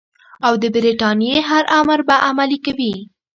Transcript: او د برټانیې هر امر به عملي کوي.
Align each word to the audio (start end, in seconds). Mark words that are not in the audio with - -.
او 0.45 0.53
د 0.61 0.63
برټانیې 0.73 1.37
هر 1.49 1.63
امر 1.79 1.99
به 2.07 2.15
عملي 2.27 2.57
کوي. 2.65 2.93